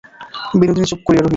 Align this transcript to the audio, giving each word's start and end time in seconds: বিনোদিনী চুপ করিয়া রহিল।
বিনোদিনী 0.59 0.87
চুপ 0.91 0.99
করিয়া 1.05 1.21
রহিল। 1.21 1.29